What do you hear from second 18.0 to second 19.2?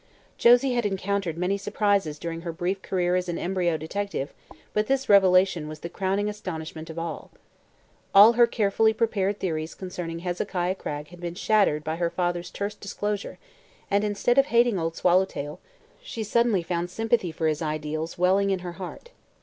welling in her heart.